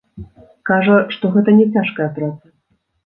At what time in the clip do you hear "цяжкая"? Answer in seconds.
1.77-2.09